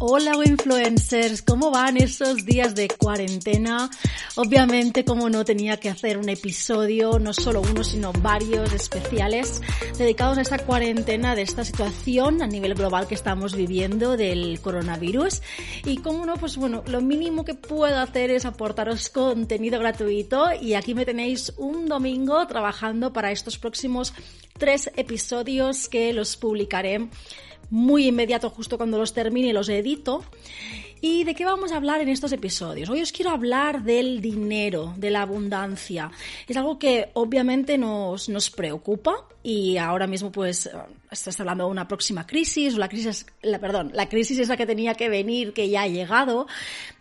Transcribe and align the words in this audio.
Hola 0.00 0.30
influencers, 0.44 1.42
¿cómo 1.42 1.72
van 1.72 1.96
esos 1.96 2.46
días 2.46 2.76
de 2.76 2.86
cuarentena? 2.86 3.90
Obviamente, 4.36 5.04
como 5.04 5.28
no, 5.28 5.44
tenía 5.44 5.78
que 5.78 5.88
hacer 5.88 6.18
un 6.18 6.28
episodio, 6.28 7.18
no 7.18 7.32
solo 7.32 7.62
uno, 7.62 7.82
sino 7.82 8.12
varios 8.12 8.72
especiales 8.72 9.60
dedicados 9.98 10.38
a 10.38 10.42
esta 10.42 10.58
cuarentena, 10.58 11.34
de 11.34 11.42
esta 11.42 11.64
situación 11.64 12.42
a 12.42 12.46
nivel 12.46 12.74
global 12.74 13.08
que 13.08 13.16
estamos 13.16 13.56
viviendo 13.56 14.16
del 14.16 14.60
coronavirus. 14.60 15.42
Y 15.84 15.96
como 15.96 16.24
no, 16.26 16.36
pues 16.36 16.56
bueno, 16.56 16.84
lo 16.86 17.00
mínimo 17.00 17.44
que 17.44 17.54
puedo 17.54 17.98
hacer 17.98 18.30
es 18.30 18.44
aportaros 18.44 19.08
contenido 19.08 19.80
gratuito 19.80 20.46
y 20.60 20.74
aquí 20.74 20.94
me 20.94 21.06
tenéis 21.06 21.52
un 21.56 21.86
domingo 21.86 22.46
trabajando 22.46 23.12
para 23.12 23.32
estos 23.32 23.58
próximos 23.58 24.14
tres 24.58 24.92
episodios 24.94 25.88
que 25.88 26.12
los 26.12 26.36
publicaré 26.36 27.08
muy 27.70 28.06
inmediato 28.06 28.50
justo 28.50 28.76
cuando 28.76 28.98
los 28.98 29.12
termine 29.12 29.52
los 29.52 29.68
edito. 29.68 30.24
¿Y 31.00 31.22
de 31.22 31.36
qué 31.36 31.44
vamos 31.44 31.70
a 31.70 31.76
hablar 31.76 32.00
en 32.00 32.08
estos 32.08 32.32
episodios? 32.32 32.90
Hoy 32.90 33.02
os 33.02 33.12
quiero 33.12 33.30
hablar 33.30 33.84
del 33.84 34.20
dinero, 34.20 34.94
de 34.96 35.10
la 35.10 35.22
abundancia. 35.22 36.10
Es 36.48 36.56
algo 36.56 36.78
que 36.78 37.10
obviamente 37.14 37.78
nos, 37.78 38.28
nos 38.28 38.50
preocupa 38.50 39.14
y 39.44 39.76
ahora 39.76 40.08
mismo 40.08 40.32
pues 40.32 40.68
estás 41.08 41.38
hablando 41.38 41.66
de 41.66 41.70
una 41.70 41.86
próxima 41.86 42.26
crisis, 42.26 42.76
la 42.76 42.88
crisis, 42.88 43.26
la, 43.42 43.60
perdón, 43.60 43.92
la 43.94 44.08
crisis 44.08 44.40
es 44.40 44.48
la 44.48 44.56
que 44.56 44.66
tenía 44.66 44.94
que 44.94 45.08
venir, 45.08 45.52
que 45.52 45.68
ya 45.68 45.82
ha 45.82 45.88
llegado. 45.88 46.48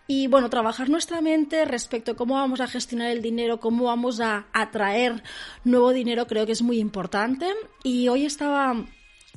Y 0.06 0.28
bueno, 0.28 0.50
trabajar 0.50 0.90
nuestra 0.90 1.20
mente 1.22 1.66
respecto 1.66 2.12
a 2.12 2.16
cómo 2.16 2.36
vamos 2.36 2.62
a 2.62 2.68
gestionar 2.68 3.10
el 3.10 3.24
dinero, 3.24 3.60
cómo 3.60 3.86
vamos 3.86 4.22
a 4.22 4.46
atraer 4.54 5.24
nuevo 5.64 5.92
dinero, 5.92 6.28
creo 6.28 6.46
que 6.46 6.52
es 6.52 6.62
muy 6.62 6.80
importante. 6.80 7.48
Y 7.84 8.08
hoy 8.10 8.26
estaba 8.26 8.86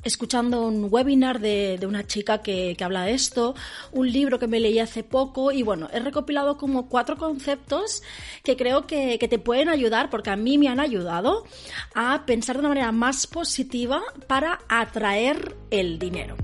escuchando 0.03 0.67
un 0.67 0.87
webinar 0.89 1.39
de, 1.39 1.79
una 1.87 2.05
chica 2.05 2.41
que, 2.41 2.75
habla 2.81 3.03
de 3.03 3.13
esto, 3.13 3.55
un 3.91 4.11
libro 4.11 4.39
que 4.39 4.47
me 4.47 4.59
leí 4.59 4.79
hace 4.79 5.03
poco 5.03 5.51
y 5.51 5.63
bueno, 5.63 5.89
he 5.93 5.99
recopilado 5.99 6.57
como 6.57 6.89
cuatro 6.89 7.17
conceptos 7.17 8.03
que 8.43 8.57
creo 8.57 8.87
que, 8.87 9.19
que, 9.19 9.27
te 9.27 9.39
pueden 9.39 9.69
ayudar, 9.69 10.09
porque 10.09 10.29
a 10.29 10.35
mí 10.35 10.57
me 10.57 10.67
han 10.67 10.79
ayudado 10.79 11.45
a 11.93 12.25
pensar 12.25 12.55
de 12.55 12.61
una 12.61 12.69
manera 12.69 12.91
más 12.91 13.27
positiva 13.27 14.01
para 14.27 14.59
atraer 14.67 15.55
el 15.69 15.99
dinero. 15.99 16.35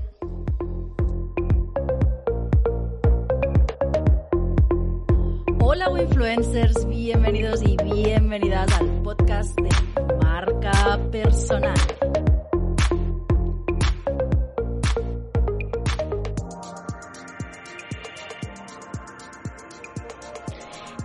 Hola 5.60 5.90
influencers, 6.00 6.88
bienvenidos 6.88 7.62
y 7.62 7.76
bienvenidas 7.82 8.72
al 8.80 9.02
podcast 9.02 9.58
de 9.60 9.68
marca 10.16 10.98
personal. 11.10 11.97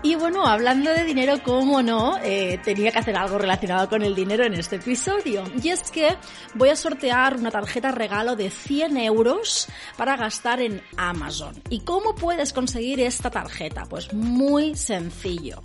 Y 0.06 0.16
bueno, 0.16 0.46
hablando 0.46 0.92
de 0.92 1.06
dinero, 1.06 1.42
cómo 1.44 1.82
no, 1.82 2.18
eh, 2.22 2.60
tenía 2.62 2.92
que 2.92 3.00
hacer 3.00 3.16
algo 3.16 3.38
relacionado 3.38 3.88
con 3.88 4.02
el 4.02 4.14
dinero 4.14 4.44
en 4.44 4.54
este 4.54 4.76
episodio. 4.76 5.46
Y 5.64 5.70
es 5.70 5.90
que 5.92 6.18
voy 6.56 6.68
a 6.68 6.76
sortear 6.76 7.38
una 7.38 7.50
tarjeta 7.50 7.90
regalo 7.90 8.36
de 8.36 8.50
100 8.50 8.98
euros 8.98 9.70
para 9.96 10.18
gastar 10.18 10.60
en 10.60 10.82
Amazon. 10.98 11.56
¿Y 11.70 11.86
cómo 11.86 12.16
puedes 12.16 12.52
conseguir 12.52 13.00
esta 13.00 13.32
tarjeta? 13.32 13.86
Pues 13.86 14.14
muy 14.14 14.76
sencillo 14.76 15.62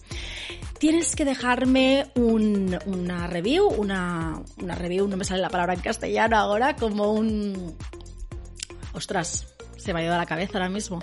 tienes 0.79 1.17
que 1.17 1.25
dejarme 1.25 2.13
una 2.15 3.27
review, 3.27 3.67
una, 3.67 4.41
una, 4.63 4.77
review, 4.77 5.09
no 5.09 5.17
me 5.17 5.25
sale 5.25 5.43
la 5.43 5.49
palabra 5.49 5.75
en 5.75 5.81
castellano 5.81 6.37
ahora, 6.37 6.77
como 6.77 7.13
un... 7.15 7.77
Ostras, 8.93 9.53
se 9.77 9.93
me 9.93 9.99
ha 9.99 10.05
ido 10.05 10.15
a 10.15 10.19
la 10.19 10.27
cabeza 10.27 10.53
ahora 10.55 10.69
mismo 10.69 11.01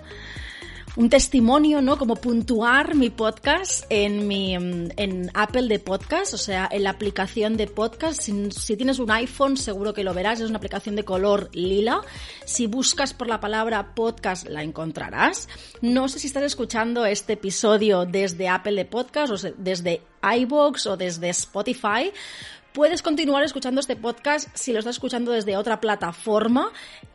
un 0.96 1.10
testimonio, 1.10 1.82
¿no? 1.82 1.98
Como 1.98 2.16
puntuar 2.16 2.96
mi 2.96 3.10
podcast 3.10 3.86
en 3.90 4.28
mi 4.28 4.54
en 4.54 5.30
Apple 5.34 5.68
de 5.68 5.80
podcast, 5.80 6.34
o 6.34 6.38
sea, 6.38 6.70
en 6.72 6.84
la 6.84 6.92
aplicación 6.92 7.58
de 7.58 7.68
podcast. 7.68 8.22
Si, 8.22 8.78
tienes 8.78 9.00
un 9.00 9.12
iPhone, 9.12 9.58
seguro 9.58 9.94
que 9.94 10.04
lo 10.04 10.14
verás. 10.14 10.40
Es 10.40 10.50
una 10.50 10.58
aplicación 10.58 10.96
de 10.96 11.04
color 11.04 11.50
lila. 11.54 12.02
Si 12.46 12.68
buscas 12.68 13.14
por 13.14 13.28
la 13.28 13.42
palabra 13.42 13.94
podcast, 13.94 14.48
la 14.48 14.64
encontrarás. 14.64 15.50
No 15.82 16.08
sé 16.08 16.20
si 16.20 16.28
estás 16.28 16.44
escuchando 16.44 17.06
este 17.06 17.34
episodio 17.34 18.06
desde 18.06 18.48
Apple 18.48 18.76
de 18.76 18.86
podcast 18.86 19.34
o 19.34 19.54
desde 19.58 20.02
iBox 20.24 20.88
o 20.88 20.98
desde 20.98 21.30
Spotify. 21.30 22.12
Puedes 22.74 23.02
continuar 23.02 23.44
escuchando 23.44 23.82
este 23.82 23.96
podcast 23.96 24.50
si 24.54 24.72
lo 24.72 24.80
estás 24.80 24.96
escuchando 24.96 25.32
desde 25.32 25.58
otra 25.58 25.80
plataforma 25.82 26.72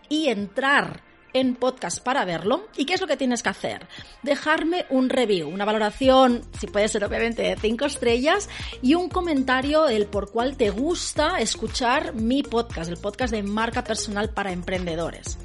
y 0.09 0.29
entrar 0.29 1.10
en 1.33 1.55
podcast 1.55 2.03
para 2.03 2.25
verlo. 2.25 2.67
¿Y 2.77 2.85
qué 2.85 2.95
es 2.95 3.01
lo 3.01 3.07
que 3.07 3.17
tienes 3.17 3.43
que 3.43 3.49
hacer? 3.49 3.87
Dejarme 4.23 4.87
un 4.91 5.09
review, 5.09 5.49
una 5.49 5.65
valoración, 5.65 6.43
si 6.59 6.67
puede 6.67 6.89
ser 6.89 7.05
obviamente 7.05 7.43
de 7.43 7.57
5 7.57 7.85
estrellas, 7.87 8.49
y 8.83 8.95
un 8.95 9.09
comentario 9.09 9.89
el 9.89 10.07
por 10.07 10.31
cual 10.31 10.57
te 10.57 10.71
gusta 10.71 11.41
escuchar 11.41 12.15
mi 12.15 12.43
podcast, 12.43 12.91
el 12.91 12.97
podcast 12.97 13.33
de 13.33 13.43
marca 13.43 13.85
personal 13.85 14.31
para 14.31 14.53
emprendedores. 14.53 15.39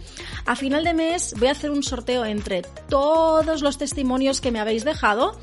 A 0.45 0.55
final 0.55 0.83
de 0.83 0.93
mes 0.93 1.33
voy 1.37 1.47
a 1.47 1.51
hacer 1.51 1.71
un 1.71 1.83
sorteo 1.83 2.25
entre 2.25 2.61
todos 2.89 3.61
los 3.61 3.77
testimonios 3.77 4.41
que 4.41 4.51
me 4.51 4.59
habéis 4.59 4.85
dejado 4.85 5.39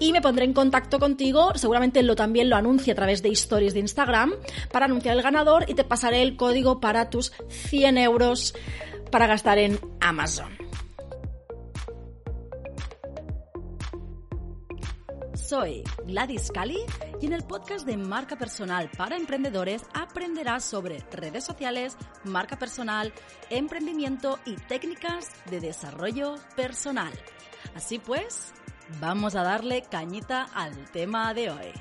y 0.00 0.12
me 0.12 0.20
pondré 0.20 0.44
en 0.44 0.52
contacto 0.52 0.98
contigo, 0.98 1.52
seguramente 1.54 2.02
lo 2.02 2.16
también 2.16 2.50
lo 2.50 2.56
anuncie 2.56 2.92
a 2.92 2.96
través 2.96 3.22
de 3.22 3.30
stories 3.30 3.74
de 3.74 3.80
Instagram 3.80 4.34
para 4.72 4.86
anunciar 4.86 5.16
el 5.16 5.22
ganador 5.22 5.64
y 5.68 5.74
te 5.74 5.84
pasaré 5.84 6.22
el 6.22 6.36
código 6.36 6.80
para 6.80 7.10
tus 7.10 7.32
100 7.48 7.98
euros 7.98 8.54
para 9.14 9.28
gastar 9.28 9.58
en 9.58 9.78
Amazon. 10.00 10.50
Soy 15.34 15.84
Gladys 16.04 16.50
Cali 16.50 16.80
y 17.20 17.26
en 17.26 17.32
el 17.32 17.44
podcast 17.44 17.86
de 17.86 17.96
Marca 17.96 18.34
Personal 18.34 18.90
para 18.98 19.16
Emprendedores 19.16 19.84
aprenderás 19.94 20.64
sobre 20.64 20.98
redes 21.12 21.44
sociales, 21.44 21.96
marca 22.24 22.58
personal, 22.58 23.12
emprendimiento 23.50 24.40
y 24.46 24.56
técnicas 24.56 25.30
de 25.48 25.60
desarrollo 25.60 26.34
personal. 26.56 27.12
Así 27.76 28.00
pues, 28.00 28.52
vamos 29.00 29.36
a 29.36 29.44
darle 29.44 29.82
cañita 29.88 30.48
al 30.52 30.90
tema 30.90 31.32
de 31.34 31.50
hoy. 31.50 31.72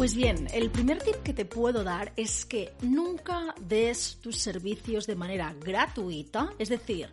Pues 0.00 0.14
bien, 0.14 0.48
el 0.54 0.70
primer 0.70 1.02
tip 1.02 1.16
que 1.16 1.34
te 1.34 1.44
puedo 1.44 1.84
dar 1.84 2.14
es 2.16 2.46
que 2.46 2.72
nunca 2.80 3.54
des 3.60 4.16
tus 4.22 4.38
servicios 4.38 5.06
de 5.06 5.14
manera 5.14 5.54
gratuita, 5.60 6.54
es 6.58 6.70
decir, 6.70 7.10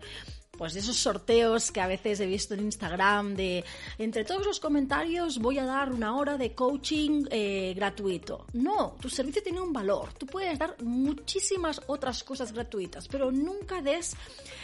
pues 0.57 0.75
esos 0.75 0.97
sorteos 0.97 1.71
que 1.71 1.81
a 1.81 1.87
veces 1.87 2.19
he 2.19 2.25
visto 2.25 2.53
en 2.53 2.61
Instagram 2.61 3.35
de 3.35 3.63
entre 3.97 4.25
todos 4.25 4.45
los 4.45 4.59
comentarios 4.59 5.39
voy 5.39 5.59
a 5.59 5.65
dar 5.65 5.91
una 5.91 6.15
hora 6.17 6.37
de 6.37 6.53
coaching 6.53 7.25
eh, 7.29 7.73
gratuito. 7.75 8.45
No, 8.53 8.95
tu 8.99 9.09
servicio 9.09 9.43
tiene 9.43 9.61
un 9.61 9.71
valor. 9.71 10.13
Tú 10.13 10.25
puedes 10.25 10.57
dar 10.57 10.75
muchísimas 10.83 11.81
otras 11.87 12.23
cosas 12.23 12.51
gratuitas, 12.51 13.07
pero 13.07 13.31
nunca 13.31 13.81
des 13.81 14.15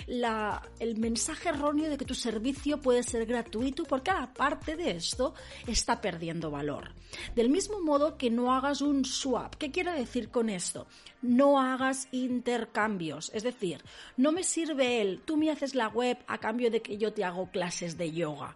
el 0.08 0.98
mensaje 0.98 1.50
erróneo 1.50 1.90
de 1.90 1.98
que 1.98 2.06
tu 2.06 2.16
servicio 2.16 2.82
puede 2.82 3.04
ser 3.04 3.26
gratuito 3.26 3.84
porque 3.84 4.12
aparte 4.12 4.76
de 4.76 4.92
esto 4.92 5.34
está 5.68 6.02
perdiendo 6.02 6.52
valor. 6.52 6.92
Del 7.36 7.50
mismo 7.50 7.80
modo 7.80 8.18
que 8.18 8.30
no 8.30 8.54
hagas 8.54 8.82
un 8.82 9.06
swap. 9.06 9.56
¿Qué 9.56 9.72
quiero 9.72 9.94
decir 9.94 10.30
con 10.30 10.50
esto? 10.50 10.88
No 11.22 11.60
hagas 11.60 12.08
intercambios. 12.12 13.32
Es 13.34 13.44
decir, 13.44 13.82
no 14.18 14.32
me 14.32 14.44
sirve 14.44 15.02
él, 15.02 15.22
tú 15.24 15.38
me 15.38 15.52
haces 15.52 15.76
la 15.76 15.83
web 15.88 16.18
a 16.28 16.38
cambio 16.38 16.72
de 16.72 16.82
que 16.82 16.98
yo 16.98 17.14
te 17.14 17.24
hago 17.24 17.50
clases 17.52 17.98
de 17.98 18.12
yoga. 18.12 18.56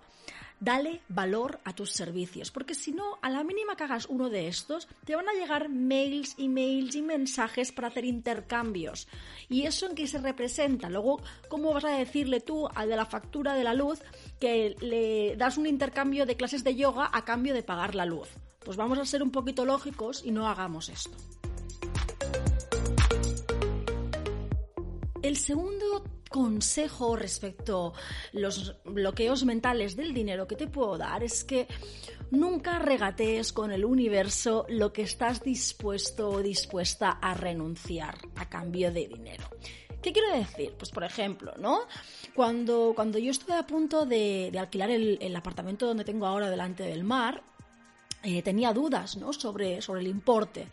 Dale 0.59 1.01
valor 1.07 1.59
a 1.65 1.73
tus 1.73 1.91
servicios, 1.91 2.49
porque 2.49 2.73
si 2.73 2.91
no, 2.91 3.19
a 3.21 3.29
la 3.29 3.43
mínima 3.43 3.75
que 3.75 3.83
hagas 3.83 4.07
uno 4.07 4.31
de 4.31 4.47
estos, 4.47 4.87
te 5.05 5.15
van 5.15 5.29
a 5.29 5.33
llegar 5.33 5.69
mails, 5.69 6.33
emails 6.39 6.95
y 6.95 7.03
mensajes 7.03 7.71
para 7.71 7.89
hacer 7.89 8.05
intercambios. 8.05 9.07
¿Y 9.49 9.63
eso 9.63 9.87
en 9.87 9.93
qué 9.93 10.07
se 10.07 10.17
representa? 10.17 10.89
Luego, 10.89 11.21
¿cómo 11.47 11.73
vas 11.73 11.85
a 11.85 11.91
decirle 11.91 12.39
tú 12.39 12.67
al 12.73 12.89
de 12.89 12.95
la 12.95 13.05
factura 13.05 13.53
de 13.53 13.63
la 13.63 13.75
luz 13.75 13.99
que 14.39 14.75
le 14.81 15.35
das 15.35 15.59
un 15.59 15.67
intercambio 15.67 16.25
de 16.25 16.37
clases 16.37 16.63
de 16.63 16.75
yoga 16.75 17.07
a 17.13 17.23
cambio 17.23 17.53
de 17.53 17.61
pagar 17.61 17.93
la 17.93 18.05
luz? 18.05 18.29
Pues 18.65 18.77
vamos 18.77 18.97
a 18.97 19.05
ser 19.05 19.21
un 19.21 19.31
poquito 19.31 19.63
lógicos 19.63 20.23
y 20.25 20.31
no 20.31 20.47
hagamos 20.47 20.89
esto. 20.89 21.15
El 25.21 25.37
segundo 25.37 26.03
consejo 26.29 27.15
respecto 27.15 27.93
los 28.33 28.75
bloqueos 28.85 29.45
mentales 29.45 29.95
del 29.95 30.13
dinero 30.13 30.47
que 30.47 30.55
te 30.55 30.67
puedo 30.67 30.97
dar 30.97 31.23
es 31.23 31.43
que 31.43 31.67
nunca 32.31 32.79
regatees 32.79 33.53
con 33.53 33.71
el 33.71 33.85
universo 33.85 34.65
lo 34.69 34.93
que 34.93 35.03
estás 35.03 35.43
dispuesto 35.43 36.29
o 36.29 36.41
dispuesta 36.41 37.11
a 37.11 37.33
renunciar 37.33 38.17
a 38.35 38.49
cambio 38.49 38.91
de 38.91 39.07
dinero. 39.07 39.49
¿Qué 40.01 40.13
quiero 40.13 40.31
decir? 40.31 40.73
Pues 40.77 40.91
por 40.91 41.03
ejemplo, 41.03 41.53
¿no? 41.57 41.81
Cuando, 42.35 42.93
cuando 42.95 43.17
yo 43.17 43.31
estuve 43.31 43.55
a 43.55 43.65
punto 43.65 44.05
de, 44.05 44.51
alquilar 44.57 44.91
el 44.91 45.35
apartamento 45.35 45.87
donde 45.87 46.05
tengo 46.05 46.25
ahora 46.27 46.49
delante 46.49 46.83
del 46.83 47.03
mar, 47.03 47.43
eh, 48.29 48.41
tenía 48.41 48.73
dudas 48.73 49.17
sobre, 49.31 49.81
sobre 49.81 50.01
el 50.01 50.07
importe. 50.07 50.67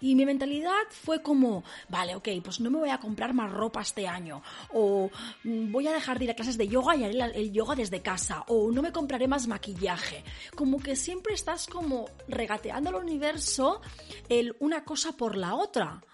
Y 0.00 0.14
mi 0.14 0.24
mentalidad 0.24 0.84
fue 0.90 1.20
como, 1.20 1.64
vale, 1.88 2.14
ok, 2.14 2.28
pues 2.40 2.60
no 2.60 2.70
me 2.70 2.78
voy 2.78 2.90
a 2.90 3.00
comprar 3.00 3.34
más 3.34 3.50
ropa 3.50 3.80
este 3.80 4.06
año. 4.06 4.44
O 4.72 5.10
mm, 5.42 5.72
voy 5.72 5.88
a 5.88 5.92
dejar 5.92 6.20
de 6.20 6.26
ir 6.26 6.30
a 6.30 6.36
clases 6.36 6.56
de 6.56 6.68
yoga 6.68 6.94
y 6.94 7.02
haré 7.02 7.18
el 7.34 7.50
yoga 7.50 7.74
desde 7.74 8.00
casa. 8.00 8.44
O 8.46 8.70
no 8.70 8.80
me 8.80 8.92
compraré 8.92 9.26
más 9.26 9.48
maquillaje. 9.48 10.22
Como 10.54 10.78
que 10.78 10.94
siempre 10.94 11.34
estás 11.34 11.66
como 11.66 12.08
regateando 12.28 12.90
al 12.90 13.04
universo 13.04 13.80
el 14.28 14.54
una 14.60 14.84
cosa 14.84 15.16
por 15.16 15.36
la 15.36 15.56
otra. 15.56 16.04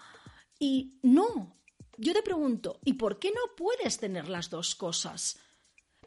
Y 0.58 0.98
no, 1.02 1.58
yo 1.98 2.14
te 2.14 2.22
pregunto, 2.22 2.80
¿y 2.86 2.94
por 2.94 3.18
qué 3.18 3.32
no 3.32 3.54
puedes 3.54 3.98
tener 3.98 4.30
las 4.30 4.48
dos 4.48 4.74
cosas? 4.74 5.38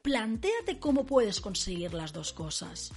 Plantéate 0.01 0.79
cómo 0.79 1.05
puedes 1.05 1.41
conseguir 1.41 1.93
las 1.93 2.11
dos 2.11 2.33
cosas. 2.33 2.91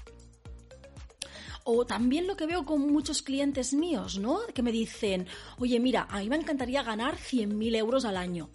O 1.65 1.87
también 1.87 2.27
lo 2.27 2.37
que 2.37 2.47
veo 2.47 2.65
con 2.65 2.93
muchos 2.93 3.23
clientes 3.23 3.73
míos, 3.73 4.19
¿no? 4.19 4.41
Que 4.53 4.63
me 4.63 4.73
dicen, 4.73 5.27
oye, 5.59 5.79
mira, 5.79 6.07
a 6.11 6.19
mí 6.19 6.29
me 6.29 6.37
encantaría 6.37 6.83
ganar 6.83 7.17
100.000 7.17 7.77
euros 7.77 8.05
al 8.05 8.17
año, 8.17 8.51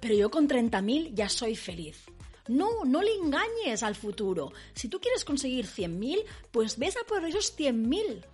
pero 0.00 0.14
yo 0.14 0.30
con 0.30 0.48
30.000 0.48 1.14
ya 1.14 1.28
soy 1.28 1.56
feliz. 1.56 2.04
No, 2.48 2.84
no 2.84 3.00
le 3.00 3.14
engañes 3.14 3.82
al 3.82 3.94
futuro. 3.94 4.52
Si 4.74 4.88
tú 4.88 5.00
quieres 5.00 5.24
conseguir 5.24 5.66
100.000, 5.66 6.24
pues 6.50 6.78
ves 6.78 6.96
a 6.96 7.06
por 7.06 7.24
esos 7.24 7.56
100.000. 7.56 8.24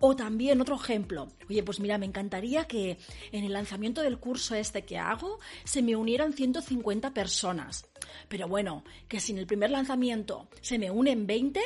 O 0.00 0.14
también 0.14 0.60
otro 0.60 0.76
ejemplo, 0.76 1.28
oye, 1.48 1.62
pues 1.62 1.80
mira, 1.80 1.96
me 1.96 2.04
encantaría 2.04 2.66
que 2.66 2.98
en 3.32 3.44
el 3.44 3.54
lanzamiento 3.54 4.02
del 4.02 4.18
curso 4.18 4.54
este 4.54 4.84
que 4.84 4.98
hago 4.98 5.38
se 5.64 5.80
me 5.80 5.96
unieran 5.96 6.34
150 6.34 7.14
personas. 7.14 7.86
Pero 8.28 8.46
bueno, 8.46 8.84
que 9.08 9.18
si 9.18 9.32
en 9.32 9.38
el 9.38 9.46
primer 9.46 9.70
lanzamiento 9.70 10.48
se 10.60 10.78
me 10.78 10.90
unen 10.90 11.26
20, 11.26 11.60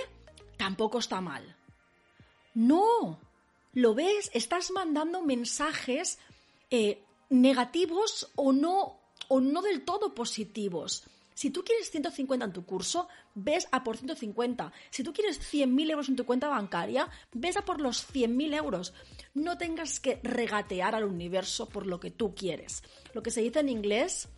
tampoco 0.57 1.01
está 1.01 1.21
mal. 1.21 1.58
No, 2.55 3.21
¿lo 3.73 3.95
ves? 3.95 4.31
Estás 4.35 4.71
mandando 4.71 5.23
mensajes 5.23 6.19
eh, 6.71 7.03
negativos 7.31 8.31
o 8.37 8.53
no, 8.53 9.01
o 9.29 9.41
no 9.41 9.63
del 9.63 9.85
todo 9.85 10.15
positivos. 10.15 11.05
Si 11.39 11.51
tú 11.51 11.63
quieres 11.63 11.89
150 11.93 12.47
en 12.47 12.53
tu 12.53 12.65
curso, 12.65 13.07
ves 13.37 13.69
a 13.71 13.85
por 13.85 13.97
150. 13.97 14.73
Si 14.91 15.05
tú 15.05 15.13
quieres 15.13 15.41
100.000 15.41 15.91
euros 15.93 16.09
en 16.09 16.17
tu 16.17 16.27
cuenta 16.27 16.49
bancaria, 16.49 17.09
ves 17.33 17.57
a 17.57 17.65
por 17.65 17.81
los 17.81 18.13
100.000 18.13 18.57
euros. 18.57 18.93
No 19.35 19.57
tengas 19.57 20.01
que 20.01 20.19
regatear 20.25 20.97
al 20.97 21.05
universo 21.05 21.69
por 21.69 21.87
lo 21.87 22.01
que 22.01 22.11
tú 22.11 22.35
quieres. 22.35 22.83
Lo 23.15 23.23
que 23.23 23.31
se 23.31 23.41
dice 23.41 23.61
en 23.61 23.69
inglés, 23.69 24.29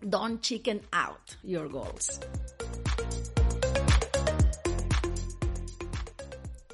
don't 0.00 0.40
chicken 0.40 0.80
out 0.92 1.20
your 1.42 1.68
goals. 1.68 2.18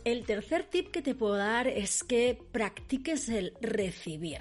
El 0.07 0.25
tercer 0.25 0.63
tip 0.63 0.93
que 0.93 1.03
te 1.03 1.17
puedo 1.17 1.35
dar 1.35 1.67
es 1.67 2.05
que 2.05 2.39
practiques 2.53 3.29
el 3.29 3.55
recibir. 3.61 4.39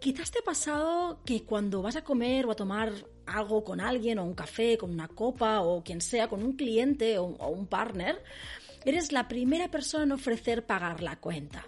Quizás 0.00 0.30
te 0.30 0.38
ha 0.38 0.44
pasado 0.44 1.18
que 1.24 1.42
cuando 1.42 1.82
vas 1.82 1.96
a 1.96 2.04
comer 2.04 2.46
o 2.46 2.52
a 2.52 2.54
tomar 2.54 2.92
algo 3.26 3.64
con 3.64 3.80
alguien, 3.80 4.20
o 4.20 4.24
un 4.24 4.34
café, 4.34 4.78
con 4.78 4.92
una 4.92 5.08
copa, 5.08 5.62
o 5.62 5.82
quien 5.82 6.00
sea, 6.00 6.28
con 6.28 6.44
un 6.44 6.52
cliente 6.52 7.18
o, 7.18 7.24
un 7.24 7.66
partner, 7.66 8.22
eres 8.84 9.10
la 9.10 9.26
primera 9.26 9.68
persona 9.68 10.04
en 10.04 10.12
ofrecer 10.12 10.64
pagar 10.64 11.02
la 11.02 11.16
cuenta. 11.16 11.66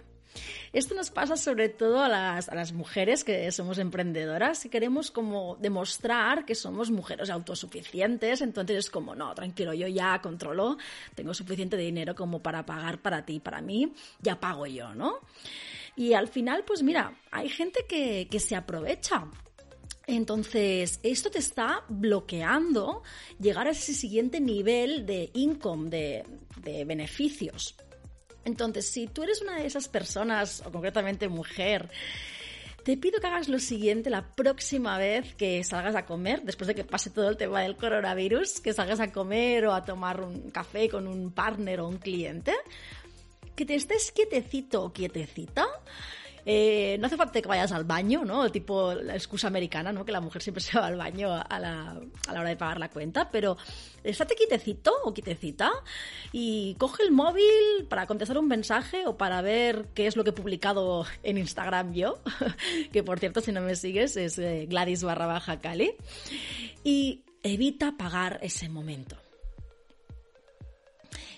Esto 0.73 0.95
nos 0.95 1.09
pasa 1.09 1.37
sobre 1.37 1.69
todo 1.69 2.03
a 2.03 2.07
las, 2.07 2.49
a 2.49 2.55
las, 2.55 2.73
mujeres 2.73 3.23
que 3.23 3.51
somos 3.51 3.77
emprendedoras 3.77 4.65
y 4.65 4.69
queremos 4.69 5.11
como 5.11 5.55
demostrar 5.59 6.45
que 6.45 6.55
somos 6.55 6.91
mujeres 6.91 7.29
autosuficientes, 7.29 8.41
entonces 8.41 8.77
es 8.77 8.89
como, 8.89 9.15
no, 9.15 9.33
tranquilo, 9.33 9.73
yo 9.73 9.87
ya 9.87 10.19
controlo, 10.21 10.77
tengo 11.15 11.33
suficiente 11.33 11.77
dinero 11.77 12.15
como 12.15 12.39
para 12.39 12.65
pagar 12.65 13.01
para 13.01 13.25
ti, 13.25 13.39
para 13.39 13.61
mí, 13.61 13.93
ya 14.21 14.39
pago 14.39 14.65
yo, 14.65 14.93
¿no? 14.93 15.19
Y 15.95 16.13
al 16.13 16.27
final, 16.27 16.63
pues 16.65 16.83
mira, 16.83 17.13
hay 17.31 17.49
gente 17.49 17.85
que, 17.87 18.27
que 18.29 18.39
se 18.39 18.55
aprovecha 18.55 19.25
entonces, 20.07 21.01
esto 21.03 21.29
te 21.29 21.39
está 21.39 21.83
bloqueando 21.89 23.03
llegar 23.41 23.67
a 23.67 23.71
ese 23.71 23.93
siguiente 23.93 24.39
nivel 24.39 25.05
de 25.05 25.29
income, 25.33 25.89
de, 25.89 26.23
de 26.63 26.85
beneficios. 26.85 27.75
Entonces, 28.47 28.87
si 28.87 29.07
tú 29.07 29.23
eres 29.23 29.41
una 29.41 29.57
de 29.57 29.67
esas 29.67 29.89
personas, 29.89 30.63
o 30.65 30.71
concretamente 30.71 31.27
mujer, 31.27 31.89
te 32.85 32.95
pido 32.95 33.19
que 33.19 33.27
hagas 33.27 33.49
lo 33.49 33.59
siguiente 33.59 34.09
la 34.09 34.25
próxima 34.25 34.97
vez 34.97 35.35
que 35.35 35.61
salgas 35.65 35.95
a 35.97 36.05
comer, 36.05 36.43
después 36.43 36.69
de 36.69 36.73
que 36.73 36.85
pase 36.85 37.09
todo 37.09 37.27
el 37.27 37.35
tema 37.35 37.61
del 37.61 37.75
coronavirus, 37.75 38.61
que 38.61 38.71
salgas 38.71 39.01
a 39.01 39.11
comer 39.11 39.65
o 39.65 39.73
a 39.73 39.83
tomar 39.83 40.21
un 40.21 40.49
café 40.49 40.87
con 40.87 41.07
un 41.07 41.31
partner 41.31 41.81
o 41.81 41.89
un 41.89 41.97
cliente, 41.97 42.53
que 43.53 43.65
te 43.65 43.75
estés 43.75 44.13
quietecito 44.13 44.81
o 44.81 44.93
quietecita 44.93 45.67
eh, 46.49 46.95
no 46.97 47.07
hace 47.07 47.17
falta 47.17 47.41
que 47.41 47.47
vayas 47.49 47.73
al 47.73 47.83
baño, 47.83 48.23
¿no? 48.23 48.49
Tipo 48.49 48.93
la 48.93 49.15
excusa 49.15 49.49
americana, 49.49 49.91
¿no? 49.91 50.05
Que 50.05 50.13
la 50.13 50.21
mujer 50.21 50.41
siempre 50.41 50.61
se 50.63 50.79
va 50.79 50.87
al 50.87 50.95
baño 50.95 51.33
a 51.33 51.59
la, 51.59 51.99
a 52.25 52.33
la 52.33 52.39
hora 52.39 52.47
de 52.47 52.55
pagar 52.55 52.79
la 52.79 52.89
cuenta, 52.89 53.29
pero 53.29 53.57
estate 54.01 54.33
quitecito 54.33 54.93
o 55.03 55.13
quitecita 55.13 55.69
y 56.31 56.75
coge 56.75 57.03
el 57.03 57.11
móvil 57.11 57.85
para 57.89 58.07
contestar 58.07 58.37
un 58.37 58.47
mensaje 58.47 59.05
o 59.07 59.17
para 59.17 59.41
ver 59.41 59.87
qué 59.93 60.07
es 60.07 60.15
lo 60.15 60.23
que 60.23 60.29
he 60.29 60.33
publicado 60.33 61.05
en 61.21 61.37
Instagram 61.37 61.91
yo, 61.91 62.19
que 62.93 63.03
por 63.03 63.19
cierto, 63.19 63.41
si 63.41 63.51
no 63.51 63.59
me 63.59 63.75
sigues, 63.75 64.15
es 64.15 64.39
eh, 64.39 64.67
Gladys 64.69 65.03
barra 65.03 65.25
baja 65.25 65.59
Cali, 65.59 65.95
y 66.81 67.25
evita 67.43 67.97
pagar 67.97 68.39
ese 68.41 68.69
momento. 68.69 69.17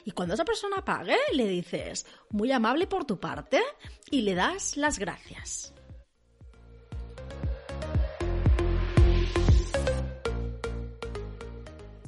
Y 0.10 0.12
cuando 0.12 0.34
esa 0.34 0.44
persona 0.44 0.84
pague, 0.84 1.16
le 1.34 1.48
dices, 1.48 2.08
muy 2.32 2.52
amable 2.52 2.88
por 2.88 3.06
tu 3.06 3.20
parte, 3.20 3.62
y 4.10 4.22
le 4.22 4.34
das 4.34 4.76
las 4.76 4.98
gracias. 4.98 5.72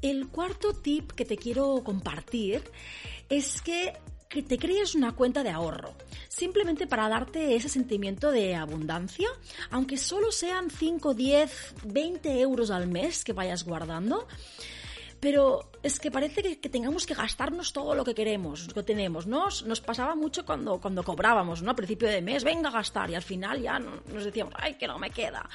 El 0.02 0.30
cuarto 0.30 0.74
tip 0.74 1.12
que 1.12 1.26
te 1.26 1.38
quiero 1.38 1.84
compartir 1.84 2.64
es 3.30 3.62
que, 3.62 3.94
que, 4.28 4.42
te 4.42 4.58
crees 4.58 4.96
una 4.96 5.12
cuenta 5.12 5.44
de 5.44 5.52
ahorro, 5.52 5.94
simplemente 6.28 6.88
para 6.88 7.08
darte 7.08 7.56
ese 7.56 7.70
sentimiento 7.70 8.32
de 8.32 8.56
abundancia, 8.56 9.30
aunque 9.70 9.98
solo 9.98 10.32
sean 10.32 10.72
5, 10.72 11.14
10, 11.14 11.76
20 11.84 12.42
euros 12.42 12.72
al 12.72 12.88
mes 12.88 13.24
que 13.24 13.34
vayas 13.34 13.64
guardando 13.64 14.28
pero 15.22 15.70
es 15.84 16.00
que 16.00 16.10
parece 16.10 16.58
que, 16.60 16.70
tengamos 16.70 17.06
que 17.06 17.14
gastarnos 17.14 17.72
todo 17.74 17.94
lo 17.94 18.04
que 18.04 18.16
queremos, 18.16 18.68
lo 18.68 18.74
que 18.74 18.84
tenemos. 18.84 19.28
Nos, 19.28 19.64
nos 19.66 19.80
pasaba 19.80 20.16
mucho 20.16 20.44
cuando, 20.46 20.82
cuando 20.82 21.04
cobrábamos, 21.04 21.62
¿no? 21.62 21.72
A 21.72 21.76
principio 21.76 22.10
de 22.10 22.22
mes, 22.24 22.44
venga 22.44 22.70
a 22.70 22.72
gastar, 22.72 23.10
y 23.12 23.16
al 23.16 23.22
final 23.22 23.62
ya 23.62 23.78
nos 23.78 24.26
decíamos, 24.26 24.54
ay, 24.58 24.74
que 24.74 24.88
no 24.88 24.98
me 24.98 25.12
queda. 25.12 25.48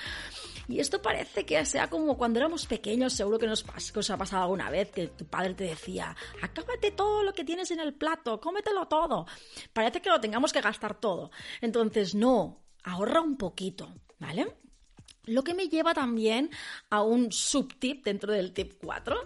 Y 0.68 0.78
esto 0.78 1.02
parece 1.02 1.44
que 1.44 1.64
sea 1.64 1.90
como 1.90 2.16
cuando 2.16 2.38
éramos 2.38 2.66
pequeños, 2.66 3.12
seguro 3.12 3.38
que 3.38 3.48
nos, 3.48 3.64
que 3.64 3.98
os 3.98 4.10
ha 4.10 4.16
pasado 4.16 4.44
alguna 4.44 4.70
vez, 4.70 4.90
que 4.92 5.08
tu 5.08 5.24
padre 5.26 5.54
te 5.54 5.64
decía, 5.64 6.14
acábate 6.40 6.92
todo 6.92 7.24
lo 7.24 7.32
que 7.32 7.44
tienes 7.44 7.70
en 7.72 7.80
el 7.80 7.94
plato, 7.94 8.40
cómetelo 8.40 8.86
todo. 8.86 9.26
Parece 9.72 10.00
que 10.00 10.10
lo 10.10 10.20
tengamos 10.20 10.52
que 10.52 10.60
gastar 10.60 10.94
todo. 10.94 11.32
Entonces, 11.60 12.14
no, 12.14 12.62
ahorra 12.84 13.20
un 13.20 13.36
poquito, 13.36 13.92
¿vale? 14.20 14.46
Lo 15.26 15.42
que 15.42 15.54
me 15.54 15.68
lleva 15.68 15.92
también 15.92 16.50
a 16.88 17.02
un 17.02 17.32
subtip 17.32 18.04
dentro 18.04 18.32
del 18.32 18.52
tip 18.52 18.74
4, 18.80 19.16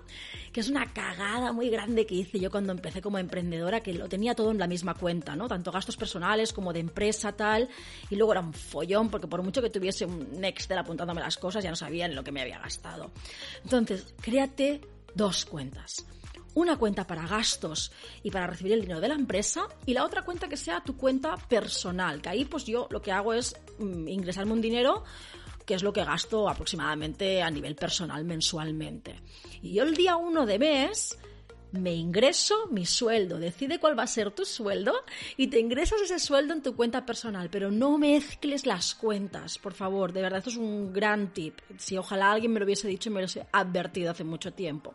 que 0.50 0.60
es 0.60 0.68
una 0.70 0.90
cagada 0.94 1.52
muy 1.52 1.68
grande 1.68 2.06
que 2.06 2.14
hice 2.14 2.40
yo 2.40 2.50
cuando 2.50 2.72
empecé 2.72 3.02
como 3.02 3.18
emprendedora, 3.18 3.82
que 3.82 3.92
lo 3.92 4.08
tenía 4.08 4.34
todo 4.34 4.50
en 4.50 4.58
la 4.58 4.66
misma 4.66 4.94
cuenta, 4.94 5.36
¿no? 5.36 5.46
Tanto 5.46 5.70
gastos 5.70 5.98
personales 5.98 6.54
como 6.54 6.72
de 6.72 6.80
empresa, 6.80 7.32
tal, 7.32 7.68
y 8.08 8.16
luego 8.16 8.32
era 8.32 8.40
un 8.40 8.54
follón, 8.54 9.10
porque 9.10 9.26
por 9.26 9.42
mucho 9.42 9.60
que 9.60 9.68
tuviese 9.68 10.06
un 10.06 10.42
Excel 10.42 10.78
apuntándome 10.78 11.20
las 11.20 11.36
cosas, 11.36 11.62
ya 11.62 11.70
no 11.70 11.76
sabía 11.76 12.06
en 12.06 12.14
lo 12.14 12.24
que 12.24 12.32
me 12.32 12.40
había 12.40 12.58
gastado. 12.58 13.10
Entonces, 13.62 14.14
créate 14.22 14.80
dos 15.14 15.44
cuentas. 15.44 16.06
una 16.52 16.76
cuenta 16.76 17.06
para 17.06 17.28
gastos 17.28 17.92
y 18.24 18.30
para 18.30 18.46
recibir 18.48 18.72
el 18.72 18.80
dinero 18.80 19.00
de 19.00 19.06
la 19.06 19.14
empresa 19.14 19.68
y 19.86 19.94
la 19.94 20.04
otra 20.04 20.22
cuenta 20.22 20.48
que 20.48 20.56
sea 20.56 20.82
tu 20.82 20.96
cuenta 20.96 21.36
personal, 21.36 22.20
que 22.20 22.28
ahí 22.28 22.44
pues 22.44 22.64
yo 22.64 22.88
lo 22.90 23.00
que 23.00 23.12
hago 23.12 23.34
es 23.34 23.54
mm, 23.78 24.08
ingresarme 24.08 24.52
un 24.52 24.60
dinero 24.60 25.04
que 25.64 25.74
es 25.74 25.82
lo 25.82 25.92
que 25.92 26.04
gasto 26.04 26.48
aproximadamente 26.48 27.42
a 27.42 27.50
nivel 27.50 27.76
personal 27.76 28.24
mensualmente. 28.24 29.20
Y 29.62 29.74
yo 29.74 29.82
el 29.84 29.94
día 29.94 30.16
1 30.16 30.46
de 30.46 30.58
mes 30.58 31.18
me 31.72 31.94
ingreso 31.94 32.66
mi 32.70 32.84
sueldo, 32.84 33.38
decide 33.38 33.78
cuál 33.78 33.98
va 33.98 34.02
a 34.02 34.08
ser 34.08 34.32
tu 34.32 34.44
sueldo 34.44 34.92
y 35.36 35.48
te 35.48 35.60
ingresas 35.60 36.00
ese 36.02 36.18
sueldo 36.18 36.54
en 36.54 36.62
tu 36.62 36.74
cuenta 36.74 37.06
personal, 37.06 37.48
pero 37.50 37.70
no 37.70 37.98
mezcles 37.98 38.66
las 38.66 38.94
cuentas, 38.94 39.58
por 39.58 39.74
favor, 39.74 40.12
de 40.12 40.22
verdad, 40.22 40.38
esto 40.38 40.50
es 40.50 40.56
un 40.56 40.92
gran 40.92 41.32
tip. 41.32 41.60
Si 41.78 41.96
ojalá 41.96 42.32
alguien 42.32 42.52
me 42.52 42.60
lo 42.60 42.66
hubiese 42.66 42.88
dicho 42.88 43.08
y 43.08 43.12
me 43.12 43.20
lo 43.20 43.26
hubiese 43.26 43.46
advertido 43.52 44.10
hace 44.10 44.24
mucho 44.24 44.52
tiempo. 44.52 44.92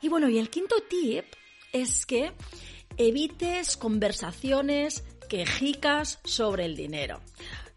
Y 0.00 0.08
bueno, 0.08 0.28
y 0.28 0.38
el 0.38 0.50
quinto 0.50 0.76
tip 0.88 1.24
es 1.72 2.06
que 2.06 2.32
evites 2.96 3.76
conversaciones 3.76 5.04
quejicas 5.28 6.20
sobre 6.24 6.64
el 6.64 6.76
dinero. 6.76 7.20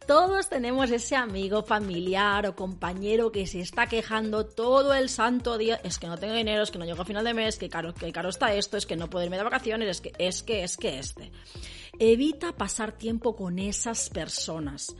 Todos 0.07 0.47
tenemos 0.47 0.89
ese 0.91 1.17
amigo, 1.17 1.63
familiar 1.63 2.47
o 2.47 2.55
compañero 2.55 3.29
que 3.29 3.45
se 3.45 3.59
está 3.59 3.87
quejando 3.87 4.45
todo 4.45 4.93
el 4.93 5.09
santo 5.09 5.57
día. 5.57 5.81
Es 5.83 5.99
que 5.99 6.07
no 6.07 6.17
tengo 6.17 6.33
dinero, 6.33 6.63
es 6.63 6.71
que 6.71 6.79
no 6.79 6.85
llego 6.85 7.01
a 7.01 7.05
final 7.05 7.25
de 7.25 7.33
mes, 7.33 7.57
que 7.57 7.67
caro, 7.67 7.93
que 7.93 8.13
caro 8.13 8.29
está 8.29 8.53
esto, 8.53 8.77
es 8.77 8.85
que 8.85 8.95
no 8.95 9.09
puedo 9.09 9.25
irme 9.25 9.35
de 9.35 9.43
vacaciones, 9.43 9.89
es 9.89 9.99
que, 9.99 10.13
es 10.17 10.43
que, 10.43 10.63
es 10.63 10.77
que 10.77 10.97
este. 10.97 11.33
Evita 11.99 12.53
pasar 12.53 12.93
tiempo 12.93 13.35
con 13.35 13.59
esas 13.59 14.09
personas. 14.09 14.95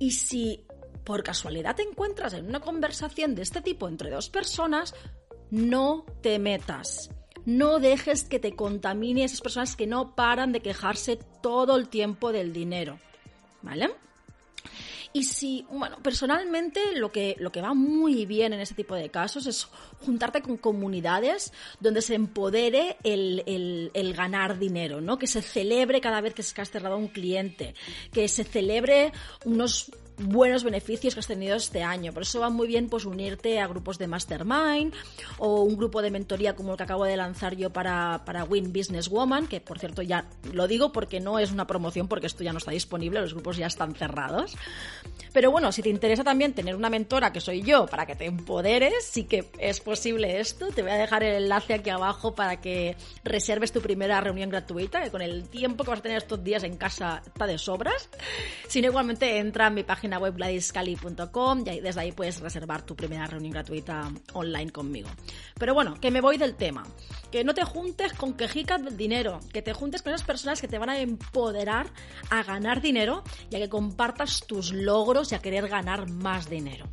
Y 0.00 0.10
si 0.10 0.66
por 1.04 1.22
casualidad 1.22 1.76
te 1.76 1.82
encuentras 1.82 2.34
en 2.34 2.46
una 2.48 2.58
conversación 2.58 3.36
de 3.36 3.42
este 3.42 3.62
tipo 3.62 3.86
entre 3.86 4.10
dos 4.10 4.30
personas, 4.30 4.96
no 5.52 6.06
te 6.22 6.40
metas. 6.40 7.08
No 7.44 7.78
dejes 7.78 8.24
que 8.24 8.40
te 8.40 8.56
contamine 8.56 9.22
esas 9.22 9.42
personas 9.42 9.76
que 9.76 9.86
no 9.86 10.16
paran 10.16 10.50
de 10.50 10.58
quejarse 10.58 11.20
todo 11.40 11.76
el 11.76 11.88
tiempo 11.88 12.32
del 12.32 12.52
dinero. 12.52 12.98
¿Vale? 13.62 13.90
Y 15.16 15.22
si, 15.22 15.64
bueno, 15.70 15.96
personalmente 16.02 16.80
lo 16.96 17.12
que, 17.12 17.36
lo 17.38 17.52
que 17.52 17.60
va 17.62 17.72
muy 17.72 18.26
bien 18.26 18.52
en 18.52 18.58
este 18.58 18.74
tipo 18.74 18.96
de 18.96 19.10
casos 19.10 19.46
es 19.46 19.68
juntarte 20.04 20.42
con 20.42 20.56
comunidades 20.56 21.52
donde 21.78 22.02
se 22.02 22.16
empodere 22.16 22.96
el, 23.04 23.44
el, 23.94 24.14
ganar 24.14 24.58
dinero, 24.58 25.00
¿no? 25.00 25.16
Que 25.16 25.28
se 25.28 25.40
celebre 25.40 26.00
cada 26.00 26.20
vez 26.20 26.34
que 26.34 26.42
se 26.42 26.60
ha 26.60 26.64
cerrado 26.64 26.96
un 26.96 27.06
cliente, 27.06 27.76
que 28.12 28.26
se 28.26 28.42
celebre 28.42 29.12
unos 29.44 29.92
buenos 30.18 30.64
beneficios 30.64 31.14
que 31.14 31.20
has 31.20 31.26
tenido 31.26 31.56
este 31.56 31.82
año. 31.82 32.12
Por 32.12 32.22
eso 32.22 32.40
va 32.40 32.50
muy 32.50 32.66
bien 32.66 32.88
pues 32.88 33.04
unirte 33.04 33.60
a 33.60 33.66
grupos 33.66 33.98
de 33.98 34.06
mastermind 34.06 34.94
o 35.38 35.62
un 35.62 35.76
grupo 35.76 36.02
de 36.02 36.10
mentoría 36.10 36.54
como 36.54 36.72
el 36.72 36.76
que 36.76 36.84
acabo 36.84 37.04
de 37.04 37.16
lanzar 37.16 37.56
yo 37.56 37.70
para, 37.70 38.24
para 38.24 38.44
Win 38.44 38.72
Business 38.72 39.08
Woman, 39.08 39.46
que 39.46 39.60
por 39.60 39.78
cierto 39.78 40.02
ya 40.02 40.26
lo 40.52 40.68
digo 40.68 40.92
porque 40.92 41.20
no 41.20 41.38
es 41.38 41.50
una 41.52 41.66
promoción 41.66 42.08
porque 42.08 42.26
esto 42.26 42.44
ya 42.44 42.52
no 42.52 42.58
está 42.58 42.70
disponible, 42.70 43.20
los 43.20 43.34
grupos 43.34 43.56
ya 43.56 43.66
están 43.66 43.94
cerrados. 43.94 44.56
Pero 45.32 45.50
bueno, 45.50 45.72
si 45.72 45.82
te 45.82 45.88
interesa 45.88 46.22
también 46.22 46.52
tener 46.52 46.76
una 46.76 46.90
mentora 46.90 47.32
que 47.32 47.40
soy 47.40 47.62
yo 47.62 47.86
para 47.86 48.06
que 48.06 48.14
te 48.14 48.26
empoderes, 48.26 49.04
sí 49.04 49.24
que 49.24 49.50
es 49.58 49.80
posible 49.80 50.38
esto. 50.38 50.68
Te 50.68 50.82
voy 50.82 50.92
a 50.92 50.96
dejar 50.96 51.24
el 51.24 51.42
enlace 51.42 51.74
aquí 51.74 51.90
abajo 51.90 52.34
para 52.34 52.60
que 52.60 52.96
reserves 53.24 53.72
tu 53.72 53.80
primera 53.80 54.20
reunión 54.20 54.48
gratuita, 54.48 55.02
que 55.02 55.10
con 55.10 55.22
el 55.22 55.48
tiempo 55.48 55.82
que 55.82 55.90
vas 55.90 55.98
a 55.98 56.02
tener 56.02 56.18
estos 56.18 56.44
días 56.44 56.62
en 56.62 56.76
casa 56.76 57.20
está 57.26 57.46
de 57.46 57.58
sobras. 57.58 58.08
Si 58.68 58.78
igualmente 58.78 59.38
entra 59.38 59.68
en 59.68 59.74
mi 59.74 59.82
página 59.82 60.03
página 60.04 60.18
web 60.18 60.34
gladyscali.com 60.34 61.60
y 61.60 61.80
desde 61.80 62.00
ahí 62.02 62.12
puedes 62.12 62.38
reservar 62.40 62.82
tu 62.82 62.94
primera 62.94 63.26
reunión 63.26 63.52
gratuita 63.52 64.12
online 64.34 64.70
conmigo. 64.70 65.08
Pero 65.58 65.72
bueno, 65.72 65.94
que 65.98 66.10
me 66.10 66.20
voy 66.20 66.36
del 66.36 66.56
tema. 66.56 66.84
Que 67.30 67.42
no 67.42 67.54
te 67.54 67.64
juntes 67.64 68.12
con 68.12 68.34
quejicas 68.34 68.84
del 68.84 68.98
dinero, 68.98 69.40
que 69.50 69.62
te 69.62 69.72
juntes 69.72 70.02
con 70.02 70.12
esas 70.12 70.26
personas 70.26 70.60
que 70.60 70.68
te 70.68 70.76
van 70.76 70.90
a 70.90 70.98
empoderar 70.98 71.86
a 72.28 72.42
ganar 72.42 72.82
dinero 72.82 73.22
y 73.48 73.56
a 73.56 73.60
que 73.60 73.70
compartas 73.70 74.46
tus 74.46 74.74
logros 74.74 75.32
y 75.32 75.36
a 75.36 75.38
querer 75.38 75.68
ganar 75.68 76.10
más 76.10 76.50
dinero. 76.50 76.86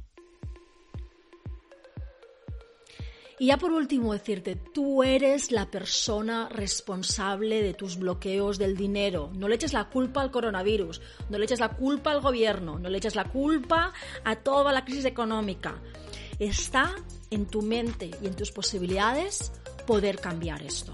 Y 3.41 3.48
ya 3.48 3.57
por 3.57 3.71
último 3.71 4.13
decirte, 4.13 4.55
tú 4.55 5.01
eres 5.01 5.51
la 5.51 5.71
persona 5.71 6.48
responsable 6.48 7.63
de 7.63 7.74
tus 7.74 7.98
bloqueos 7.98 8.60
del 8.60 8.77
dinero. 8.77 9.31
No 9.33 9.48
le 9.48 9.55
eches 9.55 9.74
la 9.74 9.89
culpa 9.89 10.21
al 10.21 10.29
coronavirus, 10.29 11.01
no 11.27 11.39
le 11.39 11.45
eches 11.45 11.60
la 11.60 11.69
culpa 11.69 12.12
al 12.12 12.21
gobierno, 12.21 12.77
no 12.77 12.88
le 12.88 13.00
eches 13.00 13.15
la 13.15 13.24
culpa 13.24 13.93
a 14.24 14.36
toda 14.36 14.71
la 14.71 14.86
crisis 14.86 15.05
económica. 15.05 15.81
Está 16.38 16.93
en 17.31 17.48
tu 17.48 17.63
mente 17.63 18.12
y 18.21 18.27
en 18.27 18.36
tus 18.36 18.51
posibilidades 18.51 19.51
poder 19.88 20.19
cambiar 20.19 20.62
esto. 20.62 20.93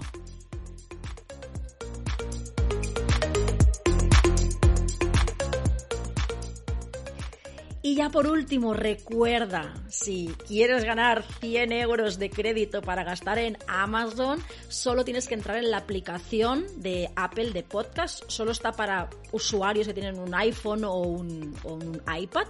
Ya 7.98 8.10
por 8.10 8.28
último, 8.28 8.74
recuerda, 8.74 9.74
si 9.88 10.32
quieres 10.46 10.84
ganar 10.84 11.24
100 11.40 11.72
euros 11.72 12.16
de 12.20 12.30
crédito 12.30 12.80
para 12.80 13.02
gastar 13.02 13.38
en 13.38 13.58
Amazon, 13.66 14.40
solo 14.68 15.04
tienes 15.04 15.26
que 15.26 15.34
entrar 15.34 15.56
en 15.56 15.72
la 15.72 15.78
aplicación 15.78 16.64
de 16.76 17.10
Apple 17.16 17.50
de 17.50 17.64
podcast. 17.64 18.22
Solo 18.28 18.52
está 18.52 18.70
para 18.70 19.10
usuarios 19.32 19.88
que 19.88 19.94
tienen 19.94 20.20
un 20.20 20.32
iPhone 20.32 20.84
o 20.84 20.98
un, 20.98 21.52
o 21.64 21.74
un 21.74 22.00
iPad 22.16 22.46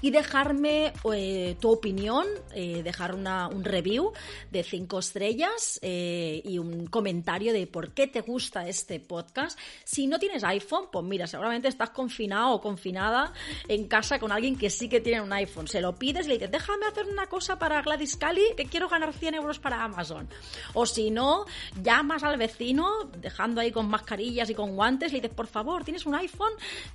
y 0.00 0.10
dejarme 0.10 0.92
eh, 1.14 1.56
tu 1.60 1.70
opinión, 1.70 2.26
eh, 2.54 2.82
dejar 2.82 3.14
un 3.14 3.64
review 3.64 4.12
de 4.50 4.62
cinco 4.62 4.98
estrellas 4.98 5.78
eh, 5.82 6.42
y 6.44 6.58
un 6.58 6.86
comentario 6.86 7.52
de 7.52 7.66
por 7.66 7.92
qué 7.92 8.06
te 8.06 8.20
gusta 8.20 8.66
este 8.68 9.00
podcast. 9.00 9.58
Si 9.84 10.06
no 10.06 10.18
tienes 10.18 10.44
iPhone, 10.44 10.88
pues 10.90 11.04
mira, 11.04 11.26
seguramente 11.26 11.68
estás 11.68 11.90
confinado 11.90 12.52
o 12.52 12.60
confinada 12.60 13.32
en 13.68 13.86
casa 13.88 14.18
con 14.18 14.32
alguien 14.32 14.56
que 14.56 14.70
sí 14.70 14.88
que 14.88 15.00
tiene 15.00 15.20
un 15.20 15.32
iPhone. 15.32 15.68
Se 15.68 15.80
lo 15.80 15.96
pides 15.96 16.26
y 16.26 16.28
le 16.28 16.34
dices, 16.34 16.50
déjame 16.50 16.86
hacer 16.86 17.06
una 17.06 17.26
cosa 17.26 17.58
para 17.58 17.82
Gladys 17.82 18.16
Cali 18.16 18.42
que 18.56 18.66
quiero 18.66 18.88
ganar 18.88 19.12
100 19.12 19.34
euros 19.34 19.58
para 19.58 19.82
Amazon. 19.82 20.28
O 20.74 20.86
si 20.86 21.10
no, 21.10 21.46
llamas 21.82 22.22
al 22.22 22.36
vecino 22.36 23.10
dejando 23.18 23.60
ahí 23.60 23.70
con 23.70 23.88
mascarillas 23.88 24.50
y 24.50 24.54
con 24.54 24.76
guantes, 24.76 25.12
le 25.12 25.20
dices, 25.20 25.34
por 25.34 25.46
favor, 25.46 25.84
tienes 25.84 26.06
un 26.06 26.14
iPhone, 26.14 26.52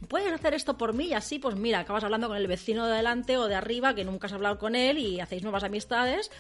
puedes 0.07 0.31
hacer 0.31 0.53
esto 0.53 0.77
por 0.77 0.93
mí 0.93 1.05
y 1.05 1.13
así, 1.13 1.39
pues 1.39 1.55
mira, 1.55 1.79
acabas 1.79 2.03
hablando 2.03 2.27
con 2.27 2.37
el 2.37 2.47
vecino 2.47 2.87
de 2.87 2.94
adelante 2.95 3.37
o 3.37 3.47
de 3.47 3.55
arriba 3.55 3.93
que 3.93 4.03
nunca 4.03 4.27
has 4.27 4.33
hablado 4.33 4.57
con 4.57 4.75
él 4.75 4.97
y 4.97 5.19
hacéis 5.19 5.43
nuevas 5.43 5.63
amistades. 5.63 6.31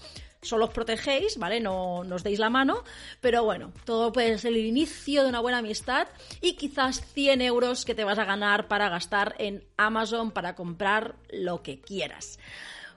Solo 0.41 0.65
os 0.65 0.71
protegéis, 0.71 1.37
¿vale? 1.37 1.59
No, 1.59 2.03
nos 2.03 2.23
deis 2.23 2.39
la 2.39 2.49
mano. 2.49 2.83
Pero 3.21 3.43
bueno, 3.43 3.71
todo 3.83 4.11
puede 4.11 4.37
ser 4.37 4.53
el 4.53 4.65
inicio 4.65 5.23
de 5.23 5.29
una 5.29 5.39
buena 5.39 5.59
amistad 5.59 6.07
y 6.41 6.53
quizás 6.53 7.01
100 7.13 7.41
euros 7.41 7.85
que 7.85 7.95
te 7.95 8.03
vas 8.03 8.19
a 8.19 8.25
ganar 8.25 8.67
para 8.67 8.89
gastar 8.89 9.35
en 9.39 9.63
Amazon 9.77 10.31
para 10.31 10.55
comprar 10.55 11.15
lo 11.29 11.63
que 11.63 11.79
quieras. 11.79 12.39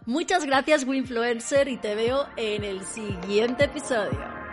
Muchas 0.05 0.45
gracias, 0.47 0.85
Winfluencer, 0.85 1.69
y 1.69 1.77
te 1.77 1.95
veo 1.95 2.27
en 2.37 2.65
el 2.65 2.85
siguiente 2.85 3.65
episodio. 3.65 4.48